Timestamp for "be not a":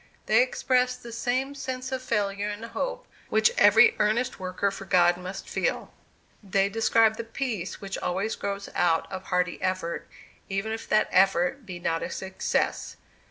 11.67-12.09